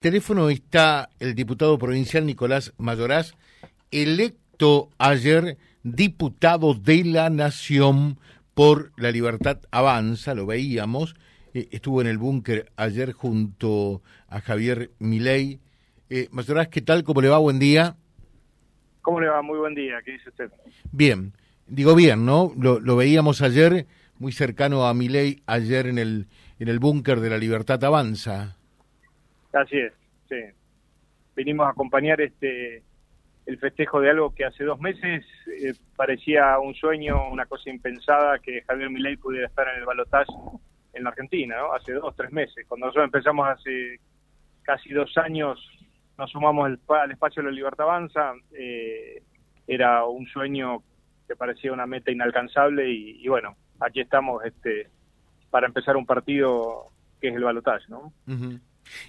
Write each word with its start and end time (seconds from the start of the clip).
teléfono 0.00 0.48
está 0.48 1.10
el 1.20 1.34
diputado 1.34 1.76
provincial 1.76 2.24
Nicolás 2.24 2.72
Mayoraz, 2.78 3.34
electo 3.90 4.88
ayer 4.96 5.58
diputado 5.82 6.72
de 6.72 7.04
la 7.04 7.28
Nación 7.28 8.18
por 8.54 8.92
la 8.96 9.10
Libertad 9.10 9.58
Avanza, 9.70 10.34
lo 10.34 10.46
veíamos, 10.46 11.16
eh, 11.52 11.68
estuvo 11.70 12.00
en 12.00 12.06
el 12.06 12.16
búnker 12.16 12.72
ayer 12.76 13.12
junto 13.12 14.00
a 14.28 14.40
Javier 14.40 14.90
Milei. 15.00 15.60
Eh, 16.08 16.28
Mayoraz, 16.30 16.68
¿qué 16.68 16.80
tal? 16.80 17.04
¿Cómo 17.04 17.20
le 17.20 17.28
va? 17.28 17.36
Buen 17.36 17.58
día. 17.58 17.96
¿Cómo 19.02 19.20
le 19.20 19.28
va? 19.28 19.42
Muy 19.42 19.58
buen 19.58 19.74
día. 19.74 19.98
¿Qué 20.02 20.12
dice 20.12 20.30
usted? 20.30 20.50
Bien, 20.92 21.34
digo 21.66 21.94
bien, 21.94 22.24
¿no? 22.24 22.54
Lo, 22.58 22.80
lo 22.80 22.96
veíamos 22.96 23.42
ayer, 23.42 23.86
muy 24.18 24.32
cercano 24.32 24.86
a 24.86 24.94
Milei, 24.94 25.42
ayer 25.44 25.86
en 25.86 25.98
el, 25.98 26.28
en 26.58 26.68
el 26.68 26.78
búnker 26.78 27.20
de 27.20 27.28
la 27.28 27.36
Libertad 27.36 27.84
Avanza. 27.84 28.56
Así 29.52 29.78
es, 29.78 29.92
sí. 30.28 30.36
Vinimos 31.36 31.66
a 31.66 31.70
acompañar 31.70 32.20
este 32.20 32.82
el 33.46 33.58
festejo 33.58 34.00
de 34.00 34.10
algo 34.10 34.34
que 34.34 34.44
hace 34.44 34.64
dos 34.64 34.78
meses 34.80 35.24
eh, 35.46 35.72
parecía 35.96 36.58
un 36.58 36.74
sueño, 36.74 37.30
una 37.30 37.46
cosa 37.46 37.70
impensada, 37.70 38.38
que 38.38 38.62
Javier 38.62 38.90
Milei 38.90 39.16
pudiera 39.16 39.46
estar 39.46 39.66
en 39.68 39.80
el 39.80 39.86
balotaje 39.86 40.32
en 40.92 41.04
la 41.04 41.10
Argentina, 41.10 41.56
¿no? 41.56 41.72
Hace 41.72 41.92
dos, 41.94 42.14
tres 42.16 42.32
meses. 42.32 42.64
Cuando 42.68 42.86
nosotros 42.86 43.06
empezamos 43.06 43.48
hace 43.48 43.98
casi 44.62 44.92
dos 44.92 45.16
años, 45.18 45.58
nos 46.18 46.30
sumamos 46.30 46.66
al, 46.66 46.80
al 47.00 47.10
espacio 47.10 47.42
de 47.42 47.48
la 47.48 47.54
Libertad 47.54 47.86
Avanza, 47.88 48.34
eh, 48.52 49.22
era 49.66 50.04
un 50.04 50.26
sueño 50.26 50.82
que 51.26 51.36
parecía 51.36 51.72
una 51.72 51.86
meta 51.86 52.10
inalcanzable 52.10 52.90
y, 52.90 53.26
bueno, 53.28 53.56
aquí 53.80 54.00
estamos 54.00 54.44
este 54.44 54.88
para 55.50 55.66
empezar 55.66 55.96
un 55.96 56.06
partido 56.06 56.88
que 57.20 57.28
es 57.28 57.34
el 57.34 57.42
balotaje, 57.44 57.84
¿no? 57.88 58.12
Ujú. 58.28 58.60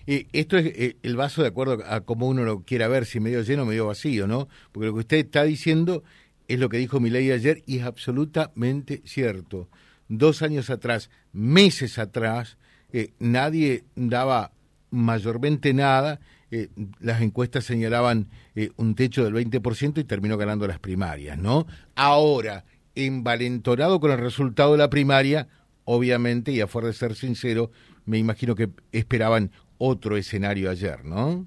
Eh, 0.07 0.27
esto 0.33 0.57
es 0.57 0.65
eh, 0.67 0.97
el 1.03 1.15
vaso 1.15 1.41
de 1.41 1.49
acuerdo 1.49 1.83
a 1.85 2.01
cómo 2.01 2.27
uno 2.27 2.43
lo 2.43 2.63
quiera 2.63 2.87
ver, 2.87 3.05
si 3.05 3.19
medio 3.19 3.41
lleno 3.41 3.63
o 3.63 3.65
medio 3.65 3.87
vacío, 3.87 4.27
¿no? 4.27 4.47
Porque 4.71 4.87
lo 4.87 4.93
que 4.93 4.99
usted 4.99 5.17
está 5.17 5.43
diciendo 5.43 6.03
es 6.47 6.59
lo 6.59 6.69
que 6.69 6.77
dijo 6.77 6.99
Milei 6.99 7.31
ayer 7.31 7.63
y 7.65 7.79
es 7.79 7.83
absolutamente 7.83 9.01
cierto. 9.05 9.69
Dos 10.07 10.41
años 10.41 10.69
atrás, 10.69 11.09
meses 11.31 11.97
atrás, 11.97 12.57
eh, 12.91 13.11
nadie 13.19 13.85
daba 13.95 14.51
mayormente 14.89 15.73
nada. 15.73 16.19
eh, 16.53 16.67
las 16.99 17.21
encuestas 17.21 17.63
señalaban 17.63 18.27
un 18.75 18.95
techo 18.95 19.23
del 19.23 19.33
20% 19.33 20.01
y 20.01 20.03
terminó 20.03 20.37
ganando 20.37 20.67
las 20.67 20.79
primarias, 20.79 21.37
¿no? 21.37 21.65
Ahora, 21.95 22.65
envalentonado 22.95 23.99
con 23.99 24.11
el 24.11 24.17
resultado 24.17 24.73
de 24.73 24.77
la 24.77 24.89
primaria, 24.89 25.47
obviamente, 25.85 26.51
y 26.51 26.61
a 26.61 26.67
fuerza 26.67 26.87
de 26.87 26.93
ser 26.93 27.15
sincero, 27.15 27.71
me 28.05 28.17
imagino 28.17 28.55
que 28.55 28.69
esperaban 28.91 29.51
otro 29.83 30.15
escenario 30.15 30.69
ayer, 30.69 31.03
¿no? 31.03 31.43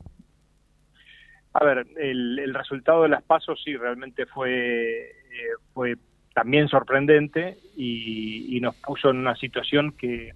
A 1.52 1.64
ver, 1.64 1.86
el, 1.96 2.36
el 2.40 2.52
resultado 2.52 3.04
de 3.04 3.08
las 3.08 3.22
pasos 3.22 3.62
sí 3.64 3.76
realmente 3.76 4.26
fue, 4.26 5.02
eh, 5.10 5.52
fue 5.72 5.96
también 6.34 6.66
sorprendente 6.68 7.58
y, 7.76 8.58
nos 8.60 8.74
puso 8.76 9.10
en 9.10 9.18
una 9.18 9.36
situación 9.36 9.92
que, 9.92 10.32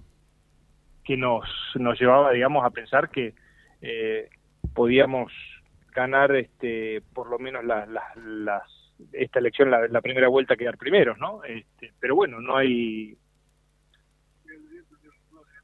que 1.02 1.16
nos, 1.16 1.48
nos 1.74 1.98
llevaba, 1.98 2.30
digamos, 2.30 2.64
a 2.64 2.70
pensar 2.70 3.10
que 3.10 3.34
eh, 3.80 4.28
podíamos 4.74 5.32
ganar 5.92 6.36
este 6.36 7.02
por 7.14 7.28
lo 7.30 7.38
menos 7.38 7.64
las, 7.64 7.88
las, 7.88 8.16
las 8.16 8.62
esta 9.12 9.38
elección, 9.40 9.70
la, 9.70 9.88
la 9.88 10.00
primera 10.02 10.28
vuelta, 10.28 10.56
quedar 10.56 10.76
primeros, 10.76 11.18
¿no? 11.18 11.42
Este, 11.42 11.92
pero 11.98 12.14
bueno, 12.14 12.40
no 12.40 12.56
hay... 12.56 13.16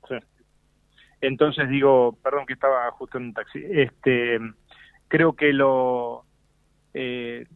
Sí. 0.08 0.16
Entonces 1.26 1.68
digo, 1.68 2.18
perdón 2.22 2.44
que 2.46 2.52
estaba 2.52 2.90
justo 2.92 3.18
en 3.18 3.24
un 3.24 3.34
taxi, 3.34 3.62
este, 3.64 4.38
creo 5.08 5.32
que 5.32 5.52
lo 5.52 6.24
eh, 6.92 7.46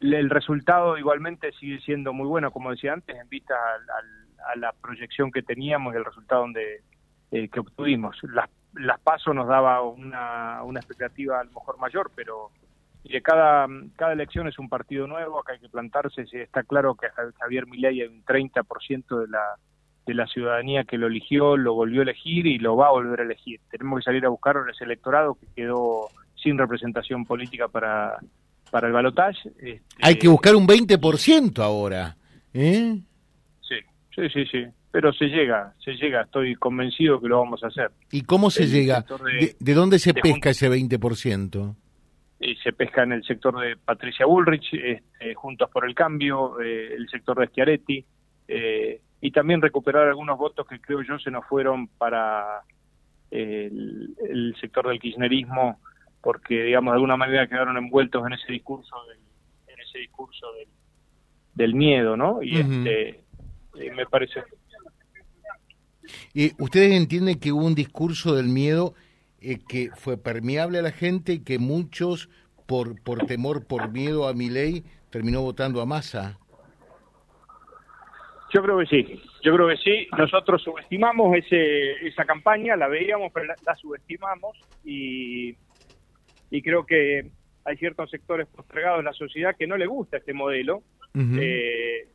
el 0.00 0.28
resultado 0.28 0.98
igualmente 0.98 1.52
sigue 1.52 1.80
siendo 1.80 2.12
muy 2.12 2.26
bueno, 2.26 2.50
como 2.50 2.70
decía 2.70 2.92
antes, 2.92 3.16
en 3.16 3.28
vista 3.28 3.54
al, 3.54 3.82
al, 3.90 4.52
a 4.52 4.58
la 4.58 4.72
proyección 4.72 5.32
que 5.32 5.42
teníamos 5.42 5.94
y 5.94 5.96
el 5.96 6.04
resultado 6.04 6.42
donde 6.42 6.82
eh, 7.30 7.48
que 7.48 7.60
obtuvimos. 7.60 8.16
Las, 8.24 8.50
las 8.74 9.00
pasos 9.00 9.34
nos 9.34 9.48
daba 9.48 9.80
una, 9.82 10.62
una 10.62 10.80
expectativa 10.80 11.40
a 11.40 11.44
lo 11.44 11.50
mejor 11.52 11.78
mayor, 11.78 12.10
pero 12.14 12.50
y 13.04 13.20
cada, 13.20 13.66
cada 13.96 14.12
elección 14.12 14.48
es 14.48 14.58
un 14.58 14.68
partido 14.68 15.06
nuevo, 15.06 15.38
acá 15.38 15.54
hay 15.54 15.60
que 15.60 15.68
plantarse, 15.68 16.26
está 16.32 16.62
claro 16.62 16.94
que 16.94 17.08
Javier 17.38 17.66
Milei 17.66 18.00
hay 18.00 18.08
un 18.08 18.24
30% 18.24 19.20
de 19.20 19.28
la 19.28 19.56
de 20.06 20.14
la 20.14 20.26
ciudadanía 20.26 20.84
que 20.84 20.98
lo 20.98 21.06
eligió, 21.06 21.56
lo 21.56 21.74
volvió 21.74 22.00
a 22.00 22.04
elegir 22.04 22.46
y 22.46 22.58
lo 22.58 22.76
va 22.76 22.88
a 22.88 22.92
volver 22.92 23.20
a 23.20 23.24
elegir. 23.24 23.60
Tenemos 23.70 23.98
que 24.00 24.04
salir 24.04 24.24
a 24.26 24.28
buscar 24.28 24.56
ese 24.70 24.84
electorado 24.84 25.34
que 25.34 25.46
quedó 25.56 26.08
sin 26.36 26.58
representación 26.58 27.24
política 27.24 27.68
para, 27.68 28.18
para 28.70 28.86
el 28.88 28.92
balotaje. 28.92 29.48
Este, 29.60 29.82
Hay 30.02 30.16
que 30.18 30.28
buscar 30.28 30.54
un 30.56 30.66
20% 30.66 31.58
ahora. 31.62 32.16
¿eh? 32.52 32.98
Sí, 33.62 33.76
sí, 34.14 34.28
sí, 34.32 34.44
sí. 34.50 34.64
Pero 34.90 35.12
se 35.12 35.24
llega, 35.26 35.72
se 35.84 35.92
llega. 35.92 36.22
Estoy 36.22 36.54
convencido 36.54 37.20
que 37.20 37.28
lo 37.28 37.38
vamos 37.40 37.64
a 37.64 37.68
hacer. 37.68 37.90
¿Y 38.12 38.22
cómo 38.22 38.50
se 38.50 38.64
El 38.64 38.70
llega? 38.70 39.00
de- 39.02 39.46
¿De, 39.46 39.56
de 39.58 39.74
dónde 39.74 39.98
se 39.98 40.12
de 40.12 40.20
pesca 40.20 40.50
ese 40.50 40.68
20%? 40.70 41.74
Y 42.40 42.54
se 42.56 42.72
pesca 42.74 43.02
en 43.04 43.12
el 43.12 43.24
sector 43.24 43.58
de 43.58 43.76
Patricia 43.76 44.26
Bullrich, 44.26 44.72
este, 44.74 45.34
Juntos 45.34 45.70
por 45.72 45.86
el 45.88 45.94
Cambio, 45.94 46.60
eh, 46.60 46.94
el 46.94 47.08
sector 47.08 47.40
de 47.40 47.46
Schiaretti, 47.48 48.04
eh, 48.48 49.00
y 49.24 49.30
también 49.30 49.62
recuperar 49.62 50.06
algunos 50.06 50.36
votos 50.36 50.66
que 50.66 50.78
creo 50.78 51.00
yo 51.00 51.18
se 51.18 51.30
nos 51.30 51.46
fueron 51.46 51.88
para 51.88 52.60
eh, 53.30 53.70
el, 53.72 54.14
el 54.28 54.54
sector 54.60 54.86
del 54.86 55.00
kirchnerismo, 55.00 55.80
porque 56.20 56.64
digamos 56.64 56.92
de 56.92 56.96
alguna 56.96 57.16
manera 57.16 57.48
quedaron 57.48 57.78
envueltos 57.78 58.26
en 58.26 58.34
ese 58.34 58.52
discurso 58.52 58.94
del, 59.08 59.18
en 59.68 59.80
ese 59.80 60.00
discurso 60.00 60.52
del, 60.52 60.68
del 61.54 61.74
miedo, 61.74 62.18
¿no? 62.18 62.42
Y 62.42 62.58
este 62.58 63.08
eh, 63.08 63.90
me 63.96 64.04
parece 64.04 64.42
¿Y 66.34 66.52
¿Ustedes 66.62 66.92
entienden 66.92 67.40
que 67.40 67.50
hubo 67.50 67.64
un 67.64 67.74
discurso 67.74 68.34
del 68.34 68.48
miedo 68.48 68.92
eh, 69.40 69.58
que 69.66 69.88
fue 69.96 70.18
permeable 70.18 70.80
a 70.80 70.82
la 70.82 70.92
gente 70.92 71.32
y 71.32 71.38
que 71.38 71.58
muchos, 71.58 72.28
por, 72.66 73.00
por 73.00 73.24
temor, 73.24 73.64
por 73.64 73.90
miedo 73.90 74.28
a 74.28 74.34
mi 74.34 74.50
ley, 74.50 74.84
terminó 75.08 75.40
votando 75.40 75.80
a 75.80 75.86
Massa? 75.86 76.38
Yo 78.54 78.62
creo 78.62 78.78
que 78.78 78.86
sí, 78.86 79.20
yo 79.42 79.52
creo 79.54 79.68
que 79.68 79.76
sí. 79.78 80.06
Nosotros 80.16 80.62
subestimamos 80.62 81.36
ese, 81.36 82.06
esa 82.06 82.24
campaña, 82.24 82.76
la 82.76 82.86
veíamos, 82.86 83.32
pero 83.32 83.46
la, 83.46 83.56
la 83.66 83.74
subestimamos 83.74 84.56
y, 84.84 85.56
y 86.50 86.62
creo 86.62 86.86
que 86.86 87.30
hay 87.64 87.76
ciertos 87.78 88.10
sectores 88.10 88.46
postergados 88.46 88.98
de 88.98 89.04
la 89.04 89.12
sociedad 89.12 89.56
que 89.58 89.66
no 89.66 89.76
le 89.76 89.86
gusta 89.86 90.18
este 90.18 90.32
modelo. 90.32 90.82
Eh, 91.16 92.06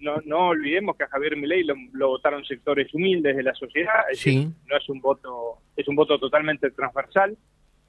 no, 0.00 0.16
no 0.24 0.48
olvidemos 0.48 0.96
que 0.96 1.04
a 1.04 1.08
Javier 1.08 1.36
Milei 1.36 1.62
lo, 1.64 1.74
lo 1.92 2.08
votaron 2.08 2.44
sectores 2.44 2.92
humildes 2.92 3.36
de 3.36 3.42
la 3.44 3.54
sociedad, 3.54 4.04
es 4.10 4.18
Sí. 4.18 4.34
decir, 4.36 4.52
no 4.66 4.76
es 4.76 4.88
un 4.88 5.00
voto, 5.00 5.58
es 5.76 5.86
un 5.88 5.94
voto 5.96 6.18
totalmente 6.18 6.70
transversal 6.72 7.36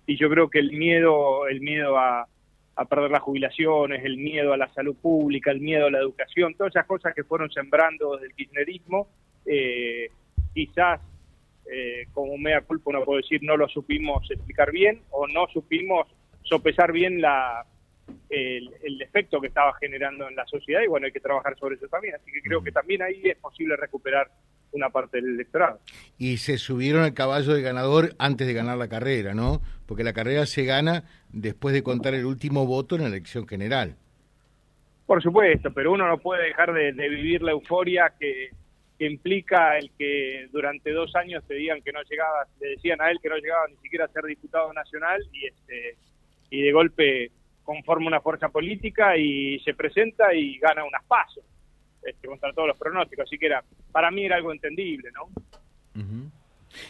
y 0.06 0.16
yo 0.18 0.30
creo 0.30 0.50
que 0.50 0.60
el 0.60 0.72
miedo, 0.74 1.48
el 1.48 1.62
miedo 1.62 1.98
a, 1.98 2.28
a 2.76 2.86
perder 2.86 3.12
las 3.12 3.22
jubilaciones, 3.22 4.04
el 4.04 4.18
miedo 4.18 4.54
a 4.54 4.58
la 4.58 4.68
salud 4.74 4.96
pública, 4.96 5.52
el 5.52 5.62
miedo 5.62 5.88
a 5.88 5.92
la 5.92 6.00
educación, 6.00 6.54
todas 6.56 6.76
esas 6.76 6.86
cosas 6.86 7.14
que 7.16 7.24
fueron 7.24 7.50
sembrando 7.50 8.14
desde 8.14 8.28
el 8.28 8.34
kirchnerismo, 8.34 9.08
eh, 9.46 10.10
quizás 10.54 11.00
eh, 11.72 12.08
como 12.14 12.38
mea 12.38 12.62
culpa 12.62 12.92
uno 12.92 13.04
puede 13.04 13.22
decir 13.22 13.42
no 13.44 13.58
lo 13.58 13.68
supimos 13.68 14.30
explicar 14.30 14.72
bien 14.72 15.02
o 15.10 15.28
no 15.28 15.48
supimos 15.48 16.08
sopesar 16.44 16.92
bien 16.92 17.22
la 17.22 17.66
el, 18.30 18.72
el 18.84 19.02
efecto 19.02 19.42
que 19.42 19.48
estaba 19.48 19.74
generando 19.80 20.28
en 20.28 20.36
la 20.36 20.46
sociedad 20.46 20.82
y 20.84 20.88
bueno 20.88 21.08
hay 21.08 21.12
que 21.12 21.20
trabajar 21.20 21.58
sobre 21.58 21.76
eso 21.76 21.88
también. 21.88 22.16
Así 22.16 22.32
que 22.32 22.42
creo 22.42 22.64
que 22.64 22.72
también 22.72 23.02
ahí 23.02 23.22
es 23.24 23.38
posible 23.38 23.76
recuperar 23.78 24.30
una 24.76 24.90
parte 24.90 25.18
del 25.18 25.36
electorado 25.36 25.80
Y 26.18 26.38
se 26.38 26.58
subieron 26.58 27.04
al 27.04 27.14
caballo 27.14 27.54
del 27.54 27.64
ganador 27.64 28.16
antes 28.20 28.46
de 28.46 28.54
ganar 28.54 28.78
la 28.78 28.88
carrera, 28.88 29.34
¿no? 29.34 29.62
Porque 29.86 30.04
la 30.04 30.14
carrera 30.14 30.46
se 30.46 30.66
gana 30.66 31.04
después 31.30 31.74
de 31.74 31.84
contar 31.84 32.14
el 32.14 32.26
último 32.26 32.66
voto 32.66 32.96
en 32.96 33.04
la 33.04 33.08
elección 33.08 33.48
general. 33.48 33.96
Por 35.06 35.22
supuesto, 35.22 35.72
pero 35.74 35.92
uno 35.92 36.08
no 36.08 36.18
puede 36.18 36.46
dejar 36.46 36.74
de, 36.74 36.94
de 36.94 37.10
vivir 37.10 37.42
la 37.42 37.52
euforia 37.52 38.14
que, 38.20 38.50
que 38.98 39.06
implica 39.06 39.78
el 39.78 39.92
que 39.98 40.48
durante 40.52 40.92
dos 40.92 41.16
años 41.16 41.44
te 41.48 41.56
digan 41.56 41.82
que 41.82 41.92
no 41.92 42.02
llegaba, 42.04 42.46
le 42.60 42.70
decían 42.70 43.02
a 43.02 43.12
él 43.12 43.20
que 43.22 43.30
no 43.30 43.38
llegaba 43.38 43.68
ni 43.68 43.76
siquiera 43.78 44.06
a 44.06 44.10
ser 44.10 44.24
diputado 44.24 44.72
nacional 44.74 45.22
y 45.32 45.48
este 45.48 45.98
y 46.50 46.62
de 46.62 46.72
golpe 46.72 47.32
conforma 47.64 48.08
una 48.08 48.22
fuerza 48.22 48.50
política 48.50 49.18
y 49.18 49.60
se 49.60 49.74
presenta 49.74 50.34
y 50.34 50.58
gana 50.60 50.86
unas 50.86 51.04
pasos 51.06 51.44
este, 52.06 52.28
contra 52.28 52.54
todos 52.54 52.70
los 52.70 52.78
pronósticos, 52.78 53.24
así 53.24 53.38
que 53.38 53.48
era 53.48 53.64
para 53.92 54.12
mí 54.12 54.26
era 54.26 54.38
algo 54.38 54.52
entendible, 54.52 55.10
¿no? 55.12 55.24
Ujú. 56.02 56.30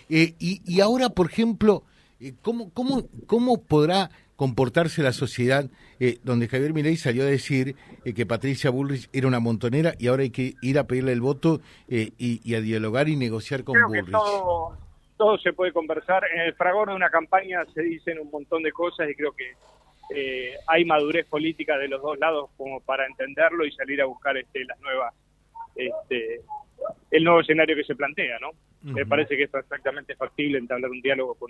Eh, 0.09 0.33
y, 0.39 0.61
y 0.65 0.81
ahora, 0.81 1.09
por 1.09 1.29
ejemplo, 1.29 1.83
eh, 2.19 2.33
¿cómo, 2.41 2.71
cómo, 2.73 3.07
¿cómo 3.27 3.61
podrá 3.63 4.09
comportarse 4.35 5.01
la 5.01 5.13
sociedad 5.13 5.69
eh, 5.99 6.19
donde 6.23 6.47
Javier 6.47 6.73
Milei 6.73 6.97
salió 6.97 7.23
a 7.23 7.27
decir 7.27 7.75
eh, 8.03 8.13
que 8.13 8.25
Patricia 8.25 8.69
Bullrich 8.69 9.09
era 9.13 9.27
una 9.27 9.39
montonera 9.39 9.93
y 9.97 10.07
ahora 10.07 10.23
hay 10.23 10.29
que 10.29 10.55
ir 10.61 10.77
a 10.77 10.85
pedirle 10.85 11.13
el 11.13 11.21
voto 11.21 11.61
eh, 11.87 12.11
y, 12.17 12.41
y 12.43 12.55
a 12.55 12.61
dialogar 12.61 13.07
y 13.07 13.15
negociar 13.15 13.63
con 13.63 13.75
creo 13.75 13.87
que 13.89 13.99
Bullrich? 14.01 14.11
todo 14.11 14.77
todo 15.17 15.37
se 15.37 15.53
puede 15.53 15.71
conversar. 15.71 16.23
En 16.33 16.41
el 16.41 16.53
fragor 16.55 16.89
de 16.89 16.95
una 16.95 17.09
campaña 17.09 17.63
se 17.73 17.81
dicen 17.81 18.19
un 18.19 18.29
montón 18.29 18.63
de 18.63 18.73
cosas 18.73 19.09
y 19.09 19.15
creo 19.15 19.31
que 19.31 19.53
eh, 20.13 20.53
hay 20.67 20.85
madurez 20.85 21.25
política 21.27 21.77
de 21.77 21.87
los 21.87 22.01
dos 22.01 22.17
lados 22.19 22.49
como 22.57 22.79
para 22.81 23.05
entenderlo 23.05 23.65
y 23.65 23.71
salir 23.71 24.01
a 24.01 24.05
buscar 24.05 24.37
este, 24.37 24.65
las 24.65 24.79
nuevas, 24.81 25.13
este, 25.75 26.41
el 27.11 27.23
nuevo 27.23 27.41
escenario 27.41 27.75
que 27.75 27.83
se 27.83 27.95
plantea, 27.95 28.37
¿no? 28.39 28.51
Me 28.83 29.05
parece 29.05 29.35
que 29.35 29.43
es 29.43 29.49
perfectamente 29.49 30.15
factible 30.15 30.59
entablar 30.59 30.91
un 30.91 31.01
diálogo 31.01 31.33
con, 31.33 31.49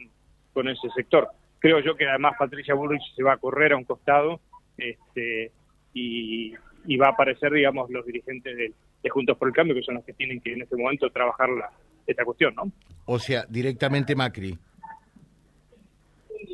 con 0.54 0.70
ese 0.70 0.90
sector. 0.96 1.28
Creo 1.60 1.82
yo 1.82 1.96
que 1.96 2.08
además 2.08 2.36
Patricia 2.40 2.74
Bullrich 2.74 3.14
se 3.14 3.24
va 3.24 3.34
a 3.34 3.38
correr 3.38 3.74
a 3.74 3.78
un 3.78 3.84
costado 3.84 4.40
este, 4.78 5.52
y, 5.94 6.56
va 6.96 7.08
a 7.08 7.12
aparecer, 7.12 7.52
digamos, 7.52 7.90
los 7.90 8.06
dirigentes 8.06 8.56
de, 8.56 8.72
de, 9.04 9.10
Juntos 9.10 9.38
por 9.38 9.50
el 9.50 9.54
Cambio, 9.54 9.76
que 9.76 9.82
son 9.82 9.96
los 9.96 10.06
que 10.06 10.14
tienen 10.14 10.40
que 10.40 10.54
en 10.54 10.62
este 10.62 10.78
momento 10.78 11.10
trabajar 11.10 11.50
la, 11.50 11.70
esta 12.08 12.24
cuestión, 12.24 12.56
¿no? 12.56 12.72
O 13.06 13.20
sea, 13.20 13.46
directamente 13.50 14.16
Macri. 14.16 14.58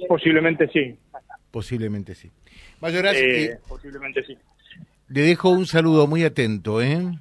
Posiblemente 0.08 0.68
sí. 0.70 0.98
Posiblemente 1.52 2.16
sí. 2.16 2.32
Mayoraz, 2.80 3.16
eh, 3.16 3.44
eh, 3.44 3.60
posiblemente 3.68 4.24
sí. 4.24 4.38
Le 5.10 5.22
dejo 5.22 5.50
un 5.50 5.66
saludo 5.66 6.08
muy 6.08 6.24
atento, 6.24 6.82
¿eh? 6.82 7.12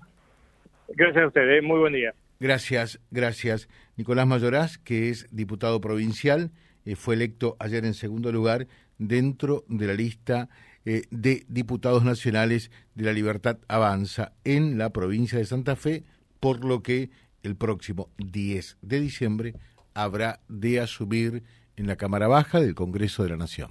Gracias 0.88 1.24
a 1.24 1.26
ustedes, 1.26 1.58
¿eh? 1.58 1.66
muy 1.66 1.80
buen 1.80 1.92
día. 1.92 2.14
Gracias, 2.38 3.00
gracias. 3.10 3.68
Nicolás 3.96 4.26
Mayoraz, 4.26 4.78
que 4.78 5.10
es 5.10 5.26
diputado 5.30 5.80
provincial, 5.80 6.50
fue 6.96 7.14
electo 7.14 7.56
ayer 7.58 7.84
en 7.84 7.94
segundo 7.94 8.32
lugar 8.32 8.66
dentro 8.98 9.64
de 9.68 9.86
la 9.86 9.94
lista 9.94 10.48
de 10.84 11.44
diputados 11.46 12.04
nacionales 12.04 12.70
de 12.94 13.04
la 13.04 13.12
Libertad 13.12 13.58
Avanza 13.68 14.32
en 14.44 14.78
la 14.78 14.90
provincia 14.90 15.38
de 15.38 15.44
Santa 15.44 15.76
Fe, 15.76 16.04
por 16.40 16.64
lo 16.64 16.82
que 16.82 17.10
el 17.42 17.56
próximo 17.56 18.08
10 18.16 18.78
de 18.80 19.00
diciembre 19.00 19.54
habrá 19.92 20.40
de 20.48 20.80
asumir 20.80 21.42
en 21.76 21.86
la 21.86 21.96
Cámara 21.96 22.28
Baja 22.28 22.60
del 22.60 22.74
Congreso 22.74 23.22
de 23.22 23.28
la 23.28 23.36
Nación 23.36 23.70